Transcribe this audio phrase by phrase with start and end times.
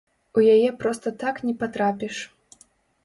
[0.39, 2.15] У яе проста так не патрапіш.